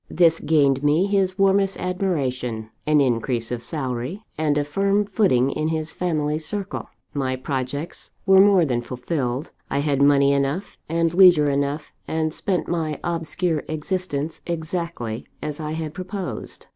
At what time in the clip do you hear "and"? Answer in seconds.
4.35-4.57, 10.89-11.13, 12.07-12.33